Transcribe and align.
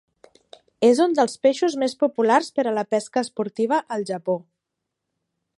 És 0.87 1.01
un 1.05 1.13
dels 1.19 1.35
peixos 1.47 1.75
més 1.83 1.95
populars 2.05 2.51
per 2.57 2.67
a 2.71 2.75
la 2.81 2.87
pesca 2.97 3.25
esportiva 3.29 3.83
al 3.97 4.11
Japó. 4.13 4.41